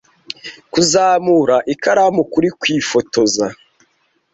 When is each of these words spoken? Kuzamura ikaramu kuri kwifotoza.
Kuzamura 0.73 1.57
ikaramu 1.73 2.21
kuri 2.31 2.49
kwifotoza. 2.59 3.45